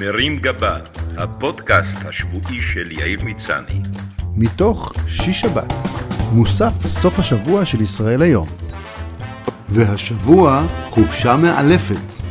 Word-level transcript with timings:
מרים 0.00 0.36
גבה, 0.36 0.78
הפודקאסט 1.16 1.98
השבועי 2.04 2.60
של 2.60 2.92
יאיר 2.92 3.24
מצני. 3.24 3.80
מתוך 4.36 4.92
שיש 5.08 5.40
שבת, 5.40 5.72
מוסף 6.32 6.86
סוף 6.86 7.18
השבוע 7.18 7.64
של 7.64 7.80
ישראל 7.80 8.22
היום. 8.22 8.48
והשבוע 9.68 10.66
חופשה 10.90 11.36
מאלפת. 11.36 12.22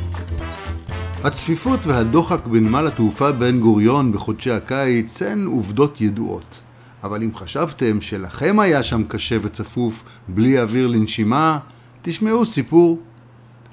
הצפיפות 1.24 1.86
והדוחק 1.86 2.48
בנמל 2.48 2.88
התעופה 2.88 3.32
בן 3.32 3.60
גוריון 3.60 4.12
בחודשי 4.12 4.52
הקיץ 4.52 5.22
הן 5.22 5.46
עובדות 5.46 6.02
ידועות. 6.02 6.62
אבל 7.04 7.24
אם 7.24 7.36
חשבתם 7.36 8.02
שלכם 8.02 8.60
היה 8.60 8.84
שם 8.84 9.04
קשה 9.04 9.38
וצפוף 9.42 10.04
בלי 10.28 10.62
אוויר 10.62 10.88
לנשימה, 10.88 11.60
תשמעו 12.02 12.46
סיפור. 12.46 13.00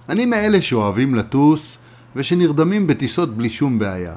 אני 0.09 0.27
מאלה 0.27 0.63
שאוהבים 0.63 1.15
לטוס 1.15 1.79
ושנרדמים 2.17 2.87
בטיסות 2.87 3.37
בלי 3.37 3.51
שום 3.51 3.79
בעיה. 3.79 4.15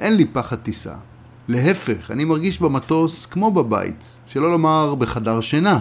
אין 0.00 0.16
לי 0.16 0.24
פחד 0.24 0.56
טיסה. 0.56 0.94
להפך, 1.48 2.10
אני 2.10 2.24
מרגיש 2.24 2.60
במטוס 2.60 3.26
כמו 3.26 3.50
בבית, 3.50 4.16
שלא 4.26 4.50
לומר 4.50 4.94
בחדר 4.94 5.40
שינה. 5.40 5.80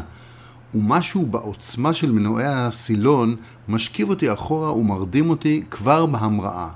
ומשהו 0.75 1.25
בעוצמה 1.25 1.93
של 1.93 2.11
מנועי 2.11 2.45
הסילון 2.47 3.35
משכיב 3.69 4.09
אותי 4.09 4.33
אחורה 4.33 4.73
ומרדים 4.73 5.29
אותי 5.29 5.63
כבר 5.71 6.05
בהמראה. 6.05 6.69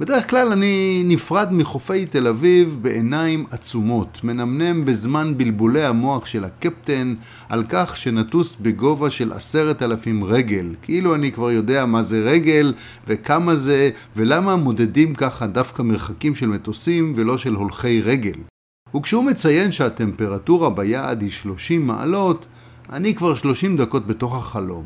בדרך 0.00 0.30
כלל 0.30 0.52
אני 0.52 1.02
נפרד 1.06 1.52
מחופי 1.52 2.06
תל 2.06 2.26
אביב 2.26 2.78
בעיניים 2.82 3.46
עצומות, 3.50 4.20
מנמנם 4.24 4.84
בזמן 4.84 5.38
בלבולי 5.38 5.84
המוח 5.84 6.26
של 6.26 6.44
הקפטן 6.44 7.14
על 7.48 7.64
כך 7.68 7.96
שנטוס 7.96 8.56
בגובה 8.60 9.10
של 9.10 9.32
עשרת 9.32 9.82
אלפים 9.82 10.24
רגל, 10.24 10.74
כאילו 10.82 11.14
אני 11.14 11.32
כבר 11.32 11.50
יודע 11.50 11.86
מה 11.86 12.02
זה 12.02 12.20
רגל 12.20 12.74
וכמה 13.06 13.54
זה 13.54 13.90
ולמה 14.16 14.56
מודדים 14.56 15.14
ככה 15.14 15.46
דווקא 15.46 15.82
מרחקים 15.82 16.34
של 16.34 16.46
מטוסים 16.46 17.12
ולא 17.16 17.38
של 17.38 17.54
הולכי 17.54 18.02
רגל. 18.02 18.38
וכשהוא 18.96 19.24
מציין 19.24 19.72
שהטמפרטורה 19.72 20.70
ביעד 20.70 21.22
היא 21.22 21.30
30 21.30 21.86
מעלות, 21.86 22.46
אני 22.92 23.14
כבר 23.14 23.34
30 23.34 23.76
דקות 23.76 24.06
בתוך 24.06 24.34
החלום. 24.34 24.84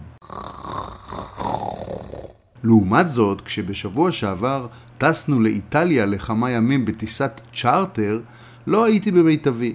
לעומת 2.64 3.08
זאת, 3.08 3.40
כשבשבוע 3.40 4.10
שעבר 4.10 4.66
טסנו 4.98 5.40
לאיטליה 5.40 6.06
לכמה 6.06 6.50
ימים 6.50 6.84
בטיסת 6.84 7.40
צ'רטר, 7.54 8.20
לא 8.66 8.84
הייתי 8.84 9.10
במיטבי. 9.10 9.74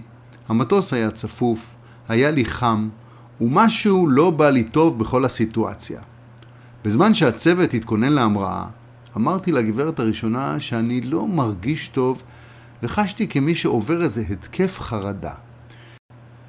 המטוס 0.49 0.93
היה 0.93 1.11
צפוף, 1.11 1.75
היה 2.07 2.31
לי 2.31 2.45
חם, 2.45 2.89
ומשהו 3.41 4.07
לא 4.07 4.31
בא 4.31 4.49
לי 4.49 4.63
טוב 4.63 4.99
בכל 4.99 5.25
הסיטואציה. 5.25 6.01
בזמן 6.85 7.13
שהצוות 7.13 7.73
התכונן 7.73 8.13
להמראה, 8.13 8.65
אמרתי 9.17 9.51
לגברת 9.51 9.99
הראשונה 9.99 10.59
שאני 10.59 11.01
לא 11.01 11.27
מרגיש 11.27 11.87
טוב 11.87 12.23
וחשתי 12.83 13.27
כמי 13.27 13.55
שעובר 13.55 14.03
איזה 14.03 14.23
התקף 14.29 14.79
חרדה. 14.79 15.33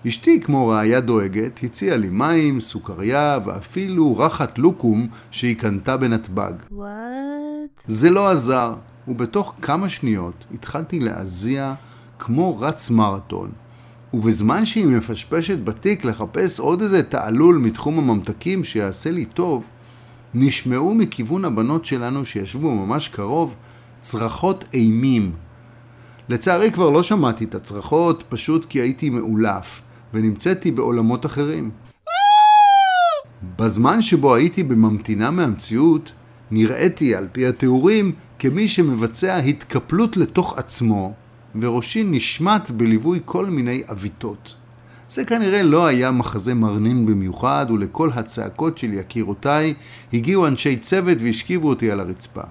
אשתי, 0.09 0.41
כמו 0.41 0.69
ראיה 0.69 1.01
דואגת, 1.01 1.61
הציעה 1.63 1.97
לי 1.97 2.09
מים, 2.09 2.61
סוכריה 2.61 3.39
ואפילו 3.45 4.19
רחת 4.19 4.59
לוקום 4.59 5.07
שהיא 5.31 5.57
קנתה 5.57 5.97
בנתב"ג. 5.97 6.53
What? 6.73 6.83
זה 7.89 8.11
לא 8.11 8.31
עזר, 8.31 8.75
ובתוך 9.09 9.55
כמה 9.63 9.89
שניות 9.89 10.45
התחלתי 10.55 11.01
להזיע 11.01 11.75
כמו 12.19 12.59
רץ 12.59 12.91
מרתון. 12.91 13.51
ובזמן 14.15 14.65
שהיא 14.65 14.87
מפשפשת 14.87 15.61
בתיק 15.61 16.05
לחפש 16.05 16.61
עוד 16.61 16.83
איזה 16.83 17.03
תעלול 17.03 17.57
מתחום 17.57 17.99
הממתקים 17.99 18.65
שיעשה 18.65 19.11
לי 19.11 19.25
טוב, 19.25 19.65
נשמעו 20.35 20.95
מכיוון 20.95 21.45
הבנות 21.45 21.85
שלנו 21.85 22.25
שישבו 22.25 22.75
ממש 22.75 23.09
קרוב 23.09 23.55
צרחות 24.01 24.65
אימים. 24.73 25.33
לצערי 26.29 26.73
כבר 26.73 26.91
לא 26.91 27.03
שמעתי 27.03 27.45
את 27.45 27.55
הצרחות, 27.55 28.25
פשוט 28.29 28.65
כי 28.65 28.81
הייתי 28.81 29.11
מאולף, 29.11 29.83
ונמצאתי 30.15 30.71
בעולמות 30.71 31.27
אחרים. 31.27 31.71
בזמן 33.59 34.03
שבו 34.03 34.35
הייתי 34.35 34.63
בממתינה 34.63 35.31
מהמציאות, 35.31 36.13
נראיתי 36.51 37.15
על 37.15 37.29
פי 37.33 37.47
התיאורים 37.47 38.13
כמי 38.39 38.69
שמבצע 38.69 39.37
התקפלות 39.37 40.17
לתוך 40.17 40.59
עצמו, 40.59 41.13
וראשי 41.61 42.05
נשמט 42.05 42.71
בליווי 42.71 43.21
כל 43.25 43.47
מיני 43.47 43.83
עוויתות. 43.89 44.55
זה 45.11 45.25
כנראה 45.25 45.63
לא 45.63 45.87
היה 45.87 46.11
מחזה 46.11 46.55
מרנין 46.55 47.07
במיוחד, 47.07 47.67
ולכל 47.71 48.11
הצעקות 48.15 48.79
של 48.79 48.93
יקירותיי 48.93 49.75
הגיעו 50.13 50.47
אנשי 50.47 50.77
צוות 50.77 51.19
והשכיבו 51.21 51.69
אותי 51.69 51.91
על 51.91 52.01
הרצפה. 52.01 52.43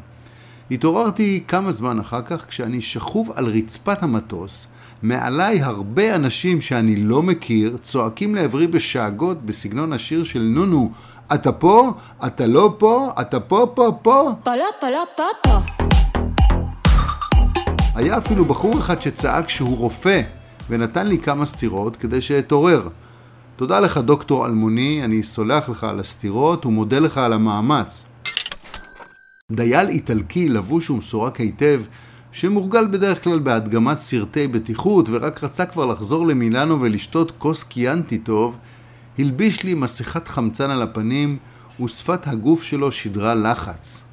התעוררתי 0.72 1.43
כמה 1.47 1.72
זמן 1.72 1.99
אחר 1.99 2.22
כך 2.22 2.45
כשאני 2.49 2.81
שכוב 2.81 3.31
על 3.35 3.45
רצפת 3.45 4.03
המטוס, 4.03 4.67
מעליי 5.03 5.61
הרבה 5.61 6.16
אנשים 6.16 6.61
שאני 6.61 6.95
לא 6.95 7.23
מכיר 7.23 7.78
צועקים 7.81 8.35
לעברי 8.35 8.67
בשאגות 8.67 9.45
בסגנון 9.45 9.94
השיר 9.94 10.23
של 10.23 10.41
נונו 10.41 10.91
אתה 11.33 11.51
פה? 11.51 11.94
אתה 12.28 12.47
לא 12.47 12.75
פה? 12.78 13.11
אתה 13.22 13.39
פה 13.39 13.72
פה 13.75 13.91
פה? 14.01 14.31
Pala 14.45 14.84
pala 14.84 15.19
papa. 15.19 15.85
היה 17.95 18.17
אפילו 18.17 18.45
בחור 18.45 18.78
אחד 18.78 19.01
שצעק 19.01 19.50
שהוא 19.50 19.78
רופא 19.78 20.22
ונתן 20.69 21.07
לי 21.07 21.17
כמה 21.17 21.45
סטירות 21.45 21.95
כדי 21.95 22.22
שאתעורר. 22.22 22.89
תודה 23.55 23.79
לך 23.79 23.97
דוקטור 23.97 24.45
אלמוני, 24.45 25.01
אני 25.03 25.23
סולח 25.23 25.69
לך 25.69 25.84
על 25.84 26.00
הסטירות 26.00 26.66
ומודה 26.66 27.00
לך 27.00 27.17
על 27.17 27.34
המאמץ. 27.34 28.05
דייל 29.51 29.88
איטלקי 29.88 30.50
לבוש 30.50 30.89
ומסורק 30.89 31.39
היטב, 31.39 31.81
שמורגל 32.38 32.88
בדרך 32.88 33.23
כלל 33.23 33.40
בהדגמת 33.40 33.97
סרטי 33.97 34.47
בטיחות 34.47 35.09
ורק 35.09 35.44
רצה 35.44 35.66
כבר 35.66 35.85
לחזור 35.85 36.28
למילאנו 36.28 36.81
ולשתות 36.81 37.31
כוס 37.38 37.63
קיאנטי 37.63 38.18
טוב, 38.18 38.57
הלביש 39.19 39.63
לי 39.63 39.73
מסכת 39.73 40.28
חמצן 40.28 40.69
על 40.69 40.81
הפנים 40.81 41.38
ושפת 41.84 42.28
הגוף 42.28 42.63
שלו 42.63 42.91
שידרה 42.91 43.35
לחץ. 43.35 44.03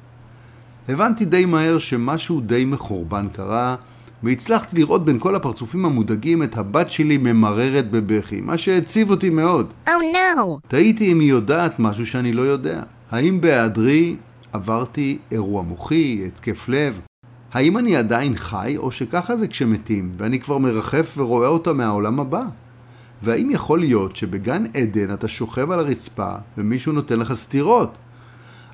הבנתי 0.89 1.25
די 1.25 1.45
מהר 1.45 1.77
שמשהו 1.77 2.41
די 2.41 2.65
מחורבן 2.65 3.27
קרה, 3.33 3.75
והצלחתי 4.23 4.75
לראות 4.75 5.05
בין 5.05 5.19
כל 5.19 5.35
הפרצופים 5.35 5.85
המודאגים 5.85 6.43
את 6.43 6.57
הבת 6.57 6.91
שלי 6.91 7.17
ממררת 7.17 7.91
בבכי, 7.91 8.41
מה 8.41 8.57
שהציב 8.57 9.09
אותי 9.09 9.29
מאוד. 9.29 9.73
Oh 9.85 9.89
no. 9.89 10.67
תהיתי 10.67 11.11
אם 11.11 11.19
היא 11.19 11.29
יודעת 11.29 11.79
משהו 11.79 12.05
שאני 12.05 12.33
לא 12.33 12.41
יודע. 12.41 12.83
האם 13.11 13.41
בהיעדרי 13.41 14.15
עברתי 14.53 15.17
אירוע 15.31 15.61
מוחי, 15.61 16.23
התקף 16.27 16.69
לב? 16.69 16.99
האם 17.53 17.77
אני 17.77 17.95
עדיין 17.95 18.35
חי, 18.35 18.73
או 18.77 18.91
שככה 18.91 19.37
זה 19.37 19.47
כשמתים, 19.47 20.11
ואני 20.17 20.39
כבר 20.39 20.57
מרחף 20.57 21.13
ורואה 21.17 21.47
אותה 21.47 21.73
מהעולם 21.73 22.19
הבא? 22.19 22.43
והאם 23.23 23.51
יכול 23.51 23.79
להיות 23.79 24.15
שבגן 24.15 24.65
עדן 24.77 25.13
אתה 25.13 25.27
שוכב 25.27 25.71
על 25.71 25.79
הרצפה 25.79 26.31
ומישהו 26.57 26.93
נותן 26.93 27.19
לך 27.19 27.33
סטירות? 27.33 27.95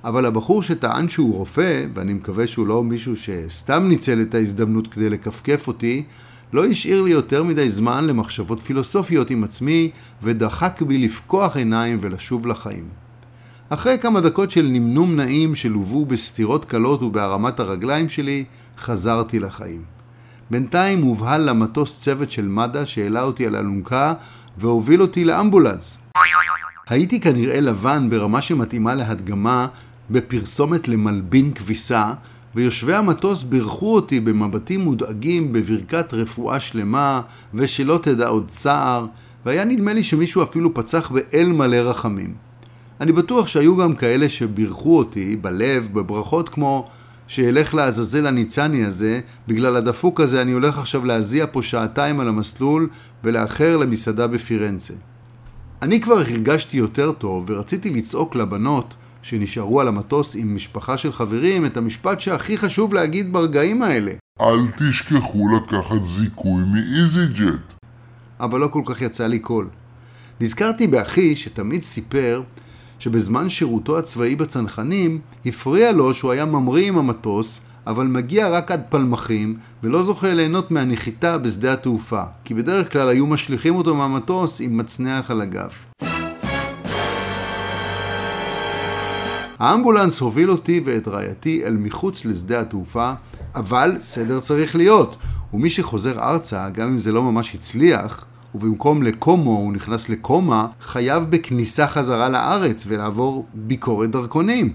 אבל 0.04 0.26
הבחור 0.26 0.64
שטען 0.64 1.10
שהוא 1.10 1.36
רופא, 1.36 1.86
ואני 1.94 2.14
מקווה 2.14 2.48
שהוא 2.48 2.68
לא 2.68 2.84
מישהו 2.84 3.16
שסתם 3.16 3.88
ניצל 3.88 4.22
את 4.22 4.36
ההזדמנות 4.36 4.88
כדי 4.88 5.10
לכפכף 5.10 5.68
אותי, 5.68 6.04
לא 6.54 6.66
השאיר 6.66 7.02
לי 7.02 7.12
יותר 7.12 7.44
מדי 7.44 7.70
זמן 7.70 8.08
למחשבות 8.08 8.62
פילוסופיות 8.62 9.30
עם 9.30 9.44
עצמי, 9.44 9.92
ודחק 10.24 10.82
בי 10.82 10.98
לפקוח 10.98 11.58
עיניים 11.58 11.98
ולשוב 12.02 12.48
לחיים. 12.48 13.09
אחרי 13.72 13.98
כמה 14.02 14.22
דקות 14.22 14.52
של 14.52 14.62
נמנום 14.62 15.16
נעים 15.16 15.56
שלוו 15.56 16.06
בסתירות 16.06 16.66
קלות 16.66 17.02
ובהרמת 17.02 17.60
הרגליים 17.60 18.10
שלי, 18.10 18.44
חזרתי 18.78 19.40
לחיים. 19.40 19.84
בינתיים 20.52 21.02
הובהל 21.02 21.50
למטוס 21.50 22.02
צוות 22.02 22.32
של 22.32 22.48
מד"א 22.48 22.86
שהעלה 22.86 23.24
אותי 23.24 23.48
על 23.48 23.56
אלונקה 23.56 24.14
והוביל 24.58 25.02
אותי 25.02 25.26
לאמבולנס. 25.26 25.98
הייתי 26.88 27.20
כנראה 27.20 27.62
לבן 27.62 28.10
ברמה 28.10 28.42
שמתאימה 28.42 28.96
להדגמה 28.96 29.68
בפרסומת 30.10 30.88
למלבין 30.88 31.54
כביסה, 31.54 32.14
ויושבי 32.56 32.94
המטוס 32.94 33.44
בירכו 33.44 33.96
אותי 33.96 34.20
במבטים 34.20 34.82
מודאגים 34.82 35.54
בברכת 35.54 36.14
רפואה 36.14 36.60
שלמה, 36.60 37.22
ושלא 37.54 38.00
תדע 38.02 38.28
עוד 38.28 38.48
צער, 38.48 39.06
והיה 39.46 39.66
נדמה 39.66 39.94
לי 39.94 40.04
שמישהו 40.04 40.44
אפילו 40.44 40.74
פצח 40.74 41.12
באל 41.12 41.52
מלא 41.52 41.78
רחמים. 41.78 42.49
אני 43.02 43.12
בטוח 43.12 43.48
שהיו 43.48 43.78
גם 43.78 43.96
כאלה 43.96 44.30
שבירכו 44.30 44.98
אותי 44.98 45.36
בלב 45.36 45.90
בברכות 45.94 46.50
כמו 46.50 46.86
שילך 47.28 47.74
לעזאזל 47.74 48.28
הניצני 48.28 48.86
הזה, 48.86 49.20
בגלל 49.48 49.76
הדפוק 49.76 50.22
הזה 50.22 50.42
אני 50.42 50.52
הולך 50.52 50.78
עכשיו 50.78 51.06
להזיע 51.06 51.46
פה 51.52 51.62
שעתיים 51.62 52.20
על 52.20 52.28
המסלול 52.28 52.90
ולאחר 53.24 53.78
למסעדה 53.78 54.28
בפירנצה. 54.28 54.94
אני 55.82 56.02
כבר 56.02 56.20
הרגשתי 56.20 56.78
יותר 56.78 57.12
טוב 57.12 57.46
ורציתי 57.48 57.90
לצעוק 57.90 58.36
לבנות 58.36 58.96
שנשארו 59.22 59.82
על 59.82 59.88
המטוס 59.88 60.36
עם 60.36 60.56
משפחה 60.56 60.98
של 60.98 61.12
חברים 61.12 61.66
את 61.66 61.78
המשפט 61.78 62.20
שהכי 62.20 62.58
חשוב 62.58 62.94
להגיד 62.94 63.34
ברגעים 63.34 63.82
האלה. 63.82 64.12
אל 64.42 64.68
תשכחו 64.78 65.48
לקחת 65.58 66.04
זיכוי 66.04 66.64
מאיזי 66.74 67.26
ג'ט. 67.34 67.74
אבל 68.40 68.60
לא 68.60 68.68
כל 68.68 68.82
כך 68.86 69.02
יצא 69.02 69.28
לי 69.28 69.40
קול. 69.40 69.68
נזכרתי 70.42 70.88
באחי 70.88 71.36
שתמיד 71.36 71.84
סיפר 71.84 72.42
שבזמן 73.00 73.50
שירותו 73.50 73.98
הצבאי 73.98 74.36
בצנחנים 74.36 75.20
הפריע 75.46 75.92
לו 75.92 76.14
שהוא 76.14 76.32
היה 76.32 76.46
ממריא 76.46 76.88
עם 76.88 76.98
המטוס 76.98 77.62
אבל 77.88 78.08
מגיע 78.08 78.50
רק 78.50 78.72
עד 78.72 78.82
פלמחים, 78.90 79.58
ולא 79.84 80.04
זוכה 80.04 80.34
ליהנות 80.34 80.72
מהנחיתה 80.72 81.38
בשדה 81.38 81.74
התעופה, 81.74 82.24
כי 82.44 82.54
בדרך 82.54 82.92
כלל 82.92 83.10
היו 83.10 83.28
משליכים 83.28 83.76
אותו 83.76 83.96
מהמטוס 83.96 84.62
עם 84.62 84.78
מצנח 84.78 85.32
על 85.32 85.42
הגב. 85.42 85.70
האמבולנס 89.60 90.20
הוביל 90.20 90.52
אותי 90.52 90.82
ואת 90.86 91.08
רעייתי 91.08 91.66
אל 91.66 91.74
מחוץ 91.74 92.26
לשדה 92.26 92.60
התעופה, 92.60 93.12
אבל 93.56 93.96
סדר 94.00 94.40
צריך 94.40 94.76
להיות. 94.76 95.18
ומי 95.54 95.70
שחוזר 95.70 96.20
ארצה, 96.20 96.70
גם 96.70 96.88
אם 96.88 97.00
זה 97.00 97.12
לא 97.12 97.24
ממש 97.24 97.56
הצליח, 97.56 98.26
ובמקום 98.56 99.04
לקומו 99.04 99.52
הוא 99.52 99.74
נכנס 99.74 100.10
לקומה, 100.10 100.68
חייב 100.82 101.24
בכניסה 101.24 101.88
חזרה 101.88 102.30
לארץ 102.30 102.84
ולעבור 102.88 103.46
ביקורת 103.54 104.12
דרכונים. 104.12 104.74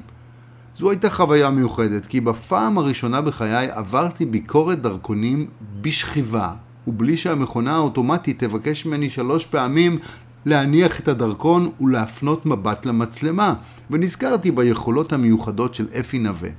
זו 0.76 0.91
הייתה 0.91 1.11
חוויה 1.11 1.50
מיוחדת, 1.50 2.06
כי 2.06 2.21
בפעם 2.21 2.79
הראשונה 2.79 3.21
בחיי 3.21 3.71
עברתי 3.71 4.25
ביקורת 4.26 4.82
דרכונים 4.82 5.47
בשכיבה, 5.81 6.53
ובלי 6.87 7.17
שהמכונה 7.17 7.75
האוטומטית 7.75 8.44
תבקש 8.44 8.87
ממני 8.87 9.11
שלוש 9.11 9.47
פעמים 9.47 9.99
להניח 10.47 11.00
את 11.00 11.09
הדרכון 11.09 11.70
ולהפנות 11.81 12.47
מבט 12.47 12.87
למצלמה, 12.87 13.55
ונזכרתי 13.91 14.50
ביכולות 14.50 15.12
המיוחדות 15.12 15.75
של 15.75 15.87
אפי 16.00 16.19
נווה. 16.19 16.50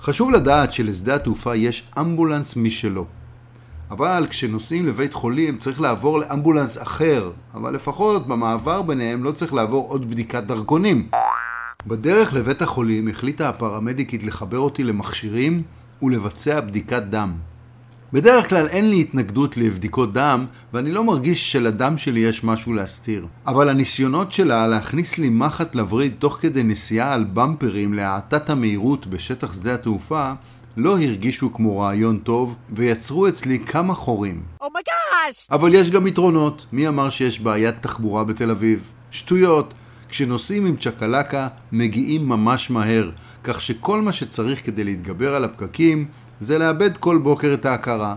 חשוב 0.00 0.30
לדעת 0.30 0.72
שלשדה 0.72 1.14
התעופה 1.14 1.56
יש 1.56 1.90
אמבולנס 2.00 2.56
משלו. 2.56 3.04
אבל 3.90 4.26
כשנוסעים 4.30 4.86
לבית 4.86 5.14
חולים 5.14 5.58
צריך 5.58 5.80
לעבור 5.80 6.18
לאמבולנס 6.18 6.82
אחר, 6.82 7.30
אבל 7.54 7.74
לפחות 7.74 8.26
במעבר 8.26 8.82
ביניהם 8.82 9.24
לא 9.24 9.32
צריך 9.32 9.54
לעבור 9.54 9.88
עוד 9.88 10.10
בדיקת 10.10 10.42
דרכונים. 10.42 11.08
בדרך 11.86 12.34
לבית 12.34 12.62
החולים 12.62 13.08
החליטה 13.08 13.48
הפרמדיקית 13.48 14.22
לחבר 14.22 14.58
אותי 14.58 14.84
למכשירים 14.84 15.62
ולבצע 16.02 16.60
בדיקת 16.60 17.02
דם. 17.02 17.32
בדרך 18.12 18.48
כלל 18.48 18.66
אין 18.66 18.90
לי 18.90 19.00
התנגדות 19.00 19.56
לבדיקות 19.56 20.12
דם, 20.12 20.46
ואני 20.72 20.92
לא 20.92 21.04
מרגיש 21.04 21.52
שלדם 21.52 21.98
שלי 21.98 22.20
יש 22.20 22.44
משהו 22.44 22.74
להסתיר. 22.74 23.26
אבל 23.46 23.68
הניסיונות 23.68 24.32
שלה 24.32 24.66
להכניס 24.66 25.18
לי 25.18 25.28
מחט 25.28 25.74
לווריד 25.74 26.14
תוך 26.18 26.38
כדי 26.40 26.62
נסיעה 26.62 27.14
על 27.14 27.24
במפרים 27.24 27.94
להאטת 27.94 28.50
המהירות 28.50 29.06
בשטח 29.06 29.52
שדה 29.52 29.74
התעופה, 29.74 30.32
לא 30.78 30.98
הרגישו 31.00 31.52
כמו 31.52 31.78
רעיון 31.78 32.18
טוב, 32.18 32.56
ויצרו 32.70 33.28
אצלי 33.28 33.58
כמה 33.58 33.94
חורים. 33.94 34.42
Oh 34.62 34.66
my 34.66 34.88
gosh! 34.88 35.46
אבל 35.50 35.74
יש 35.74 35.90
גם 35.90 36.06
יתרונות. 36.06 36.66
מי 36.72 36.88
אמר 36.88 37.10
שיש 37.10 37.40
בעיית 37.40 37.82
תחבורה 37.82 38.24
בתל 38.24 38.50
אביב? 38.50 38.88
שטויות. 39.10 39.74
כשנוסעים 40.08 40.66
עם 40.66 40.76
צ'קלקה, 40.76 41.48
מגיעים 41.72 42.28
ממש 42.28 42.70
מהר, 42.70 43.10
כך 43.44 43.60
שכל 43.60 44.02
מה 44.02 44.12
שצריך 44.12 44.66
כדי 44.66 44.84
להתגבר 44.84 45.34
על 45.34 45.44
הפקקים 45.44 46.06
זה 46.40 46.58
לאבד 46.58 46.96
כל 46.96 47.18
בוקר 47.18 47.54
את 47.54 47.66
ההכרה. 47.66 48.14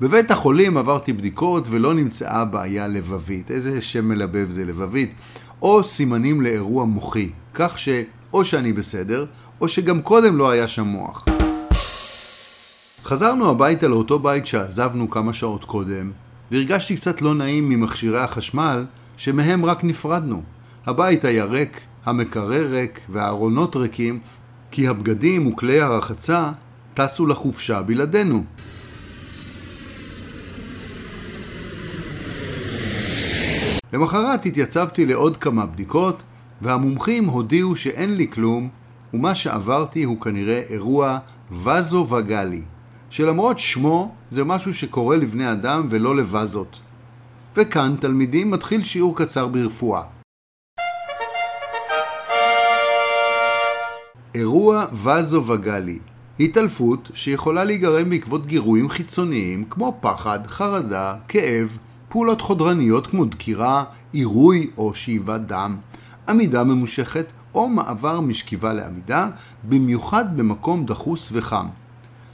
בבית 0.00 0.30
החולים 0.30 0.76
עברתי 0.76 1.12
בדיקות 1.12 1.64
ולא 1.70 1.94
נמצאה 1.94 2.44
בעיה 2.44 2.86
לבבית. 2.86 3.50
איזה 3.50 3.80
שם 3.80 4.08
מלבב 4.08 4.50
זה 4.50 4.64
לבבית? 4.64 5.14
או 5.62 5.84
סימנים 5.84 6.40
לאירוע 6.40 6.84
מוחי, 6.84 7.30
כך 7.54 7.78
שאו 7.78 8.44
שאני 8.44 8.72
בסדר, 8.72 9.26
או 9.60 9.68
שגם 9.68 10.02
קודם 10.02 10.36
לא 10.36 10.50
היה 10.50 10.66
שם 10.66 10.84
מוח. 10.84 11.35
חזרנו 13.06 13.50
הביתה 13.50 13.88
לאותו 13.88 14.18
בית 14.18 14.46
שעזבנו 14.46 15.10
כמה 15.10 15.32
שעות 15.32 15.64
קודם, 15.64 16.10
והרגשתי 16.50 16.96
קצת 16.96 17.22
לא 17.22 17.34
נעים 17.34 17.68
ממכשירי 17.68 18.20
החשמל 18.20 18.84
שמהם 19.16 19.64
רק 19.64 19.84
נפרדנו. 19.84 20.42
הבית 20.86 21.24
היה 21.24 21.44
ריק, 21.44 21.80
המקרר 22.06 22.66
ריק 22.70 23.00
והארונות 23.08 23.76
ריקים, 23.76 24.20
כי 24.70 24.88
הבגדים 24.88 25.46
וכלי 25.46 25.80
הרחצה 25.80 26.52
טסו 26.94 27.26
לחופשה 27.26 27.82
בלעדינו. 27.82 28.44
למחרת 33.92 34.46
התייצבתי 34.46 35.06
לעוד 35.06 35.36
כמה 35.36 35.66
בדיקות, 35.66 36.22
והמומחים 36.62 37.24
הודיעו 37.24 37.76
שאין 37.76 38.16
לי 38.16 38.30
כלום, 38.30 38.68
ומה 39.14 39.34
שעברתי 39.34 40.02
הוא 40.02 40.20
כנראה 40.20 40.62
אירוע 40.68 41.18
וזו 41.52 42.06
וגלי, 42.10 42.62
שלמרות 43.16 43.58
שמו 43.58 44.14
זה 44.30 44.44
משהו 44.44 44.74
שקורה 44.74 45.16
לבני 45.16 45.52
אדם 45.52 45.86
ולא 45.90 46.16
לווזות. 46.16 46.80
וכאן, 47.56 47.94
תלמידים, 48.00 48.50
מתחיל 48.50 48.84
שיעור 48.84 49.16
קצר 49.16 49.46
ברפואה. 49.46 50.02
אירוע 54.34 54.84
וזו 54.92 55.46
וגלי 55.46 55.98
התעלפות 56.40 57.10
שיכולה 57.14 57.64
להיגרם 57.64 58.10
בעקבות 58.10 58.46
גירויים 58.46 58.88
חיצוניים 58.88 59.64
כמו 59.70 59.98
פחד, 60.00 60.46
חרדה, 60.46 61.14
כאב, 61.28 61.78
פעולות 62.08 62.40
חודרניות 62.40 63.06
כמו 63.06 63.24
דקירה, 63.24 63.84
עירוי 64.12 64.70
או 64.78 64.94
שאיבת 64.94 65.40
דם, 65.40 65.76
עמידה 66.28 66.64
ממושכת 66.64 67.26
או 67.54 67.68
מעבר 67.68 68.20
משכיבה 68.20 68.72
לעמידה, 68.72 69.28
במיוחד 69.64 70.36
במקום 70.36 70.86
דחוס 70.86 71.28
וחם. 71.32 71.66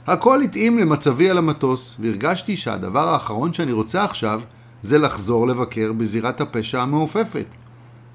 הכל 0.07 0.41
התאים 0.41 0.77
למצבי 0.77 1.29
על 1.29 1.37
המטוס, 1.37 1.95
והרגשתי 1.99 2.57
שהדבר 2.57 3.09
האחרון 3.09 3.53
שאני 3.53 3.71
רוצה 3.71 4.03
עכשיו 4.03 4.41
זה 4.81 4.97
לחזור 4.97 5.47
לבקר 5.47 5.93
בזירת 5.93 6.41
הפשע 6.41 6.81
המעופפת. 6.81 7.45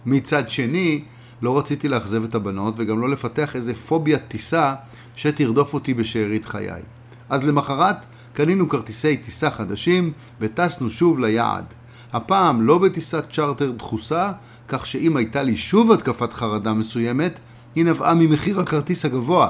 מצד 0.06 0.50
שני, 0.50 1.04
לא 1.42 1.58
רציתי 1.58 1.88
לאכזב 1.88 2.24
את 2.24 2.34
הבנות 2.34 2.74
וגם 2.76 3.00
לא 3.00 3.08
לפתח 3.08 3.56
איזה 3.56 3.74
פוביית 3.74 4.22
טיסה 4.28 4.74
שתרדוף 5.14 5.74
אותי 5.74 5.94
בשארית 5.94 6.46
חיי. 6.46 6.82
אז 7.28 7.42
למחרת 7.42 8.06
קנינו 8.32 8.68
כרטיסי 8.68 9.16
טיסה 9.16 9.50
חדשים 9.50 10.12
וטסנו 10.40 10.90
שוב 10.90 11.18
ליעד. 11.18 11.74
הפעם 12.12 12.62
לא 12.62 12.78
בטיסת 12.78 13.24
צ'רטר 13.32 13.70
דחוסה, 13.70 14.32
כך 14.68 14.86
שאם 14.86 15.16
הייתה 15.16 15.42
לי 15.42 15.56
שוב 15.56 15.92
התקפת 15.92 16.32
חרדה 16.32 16.72
מסוימת, 16.72 17.38
היא 17.74 17.84
נבעה 17.84 18.14
ממחיר 18.14 18.60
הכרטיס 18.60 19.04
הגבוה. 19.04 19.48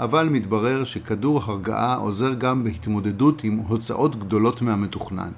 אבל 0.00 0.28
מתברר 0.28 0.84
שכדור 0.84 1.42
הרגעה 1.44 1.94
עוזר 1.94 2.34
גם 2.34 2.64
בהתמודדות 2.64 3.44
עם 3.44 3.56
הוצאות 3.56 4.16
גדולות 4.16 4.62
מהמתוכנן. 4.62 5.30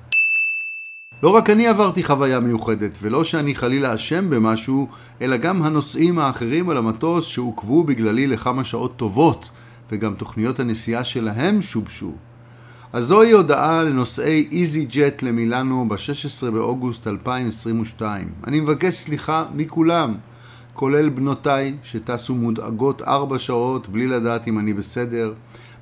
לא 1.23 1.31
רק 1.31 1.51
אני 1.51 1.69
עברתי 1.69 2.05
חוויה 2.05 2.41
מיוחדת, 2.41 2.99
ולא 3.03 3.25
שאני 3.25 3.55
חלילה 3.55 3.95
אשם 3.95 4.31
במשהו, 4.31 4.89
אלא 5.21 5.37
גם 5.37 5.63
הנוסעים 5.63 6.19
האחרים 6.19 6.71
על 6.71 6.77
המטוס 6.77 7.27
שעוכבו 7.27 7.85
בגללי 7.85 8.27
לכמה 8.27 8.65
שעות 8.65 8.97
טובות, 8.97 9.51
וגם 9.91 10.15
תוכניות 10.15 10.61
הנסיעה 10.61 11.05
שלהם 11.05 11.63
שובשו. 11.63 12.13
אז 12.93 13.05
זוהי 13.05 13.33
הודעה 13.33 13.83
לנוסעי 13.83 14.49
איזי 14.53 14.87
ג'ט 14.91 15.23
למילאנו 15.23 15.89
ב-16 15.89 16.51
באוגוסט 16.51 17.07
2022. 17.07 18.29
אני 18.47 18.61
מבקש 18.61 18.95
סליחה 18.95 19.45
מכולם, 19.55 20.15
כולל 20.75 21.09
בנותיי 21.09 21.75
שטסו 21.83 22.35
מודאגות 22.35 23.03
ארבע 23.03 23.39
שעות 23.39 23.89
בלי 23.89 24.07
לדעת 24.07 24.49
אם 24.49 24.59
אני 24.59 24.73
בסדר, 24.73 25.33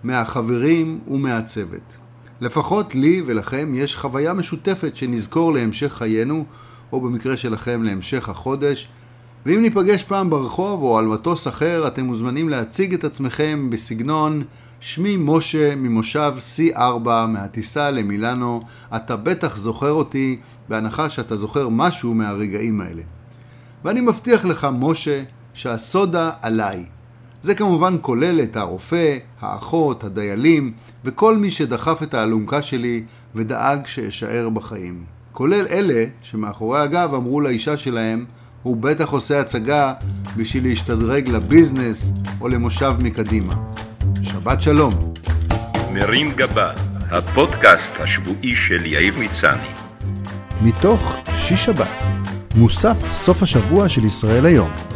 מהחברים 0.05 1.01
ומהצוות. 1.09 1.97
לפחות 2.41 2.95
לי 2.95 3.23
ולכם 3.27 3.73
יש 3.75 3.97
חוויה 3.97 4.33
משותפת 4.33 4.97
שנזכור 4.97 5.53
להמשך 5.53 5.93
חיינו, 5.93 6.45
או 6.93 7.01
במקרה 7.01 7.37
שלכם 7.37 7.83
להמשך 7.83 8.29
החודש. 8.29 8.89
ואם 9.47 9.63
ניפגש 9.63 10.05
פעם 10.05 10.31
ברחוב 10.31 10.83
או 10.83 10.99
על 10.99 11.07
מטוס 11.07 11.49
אחר, 11.49 11.87
אתם 11.87 12.05
מוזמנים 12.05 12.49
להציג 12.49 12.95
את 12.95 13.05
עצמכם 13.05 13.71
בסגנון 13.71 14.43
שמי 14.81 15.17
משה 15.19 15.77
ממושב 15.77 16.35
C4 16.57 17.09
מהטיסה 17.29 17.91
למילאנו, 17.91 18.63
אתה 18.97 19.17
בטח 19.17 19.57
זוכר 19.57 19.93
אותי, 19.93 20.39
בהנחה 20.69 21.11
שאתה 21.11 21.37
זוכר 21.37 21.69
משהו 21.69 22.15
מהרגעים 22.15 22.81
האלה. 22.81 23.03
ואני 23.85 24.01
מבטיח 24.01 24.45
לך, 24.45 24.69
משה, 24.73 25.23
שהסודה 25.55 26.31
עליי. 26.43 26.85
זה 27.43 27.55
כמובן 27.55 27.97
כולל 28.01 28.41
את 28.41 28.57
הרופא, 28.57 29.19
האחות, 29.41 30.05
הדיילים, 30.05 30.73
וכל 31.05 31.37
מי 31.37 31.51
שדחף 31.51 32.03
את 32.03 32.15
האלונקה 32.15 32.63
שלי 32.63 33.03
ודאג 33.35 33.87
שאשאר 33.87 34.49
בחיים. 34.49 35.05
כולל 35.33 35.67
אלה 35.71 36.05
שמאחורי 36.23 36.81
הגב 36.81 37.15
אמרו 37.15 37.41
לאישה 37.41 37.77
שלהם, 37.77 38.25
הוא 38.63 38.77
בטח 38.77 39.09
עושה 39.09 39.41
הצגה 39.41 39.93
בשביל 40.37 40.63
להשתדרג 40.63 41.29
לביזנס 41.29 42.13
או 42.41 42.49
למושב 42.49 42.95
מקדימה. 43.03 43.55
שבת 44.23 44.63
שלום. 44.63 44.91
מרים 45.93 46.33
גבה, 46.33 46.73
הפודקאסט 47.11 48.01
השבועי 48.01 48.55
של 48.55 48.87
יאיר 48.87 49.15
מצני. 49.19 49.69
מתוך 50.63 51.17
שיש 51.37 51.65
שבת, 51.65 51.89
מוסף 52.55 53.13
סוף 53.13 53.43
השבוע 53.43 53.89
של 53.89 54.05
ישראל 54.05 54.47
היום. 54.47 54.90